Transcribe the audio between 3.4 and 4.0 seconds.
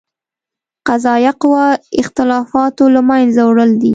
وړل دي.